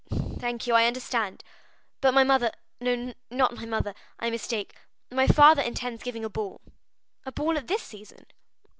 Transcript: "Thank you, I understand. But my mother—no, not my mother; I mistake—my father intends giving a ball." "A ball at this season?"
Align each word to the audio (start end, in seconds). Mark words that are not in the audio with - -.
"Thank 0.39 0.65
you, 0.65 0.73
I 0.73 0.87
understand. 0.87 1.43
But 2.01 2.15
my 2.15 2.23
mother—no, 2.23 3.13
not 3.29 3.53
my 3.55 3.67
mother; 3.67 3.93
I 4.17 4.31
mistake—my 4.31 5.27
father 5.27 5.61
intends 5.61 6.01
giving 6.01 6.25
a 6.25 6.27
ball." 6.29 6.59
"A 7.23 7.31
ball 7.31 7.55
at 7.55 7.67
this 7.67 7.83
season?" 7.83 8.25